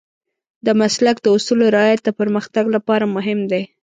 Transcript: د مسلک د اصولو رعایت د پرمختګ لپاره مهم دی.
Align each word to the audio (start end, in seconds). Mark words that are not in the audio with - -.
د 0.65 0.67
مسلک 0.81 1.15
د 1.21 1.27
اصولو 1.35 1.65
رعایت 1.75 2.01
د 2.05 2.09
پرمختګ 2.19 2.65
لپاره 2.75 3.05
مهم 3.15 3.39
دی. 3.51 3.63